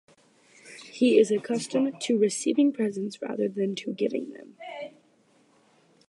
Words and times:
He 0.91 1.19
is 1.19 1.29
accustomed 1.29 2.01
to 2.05 2.17
receiving 2.17 2.73
presents 2.73 3.21
rather 3.21 3.47
than 3.47 3.75
to 3.75 3.93
giving 3.93 4.31
them. 4.31 4.57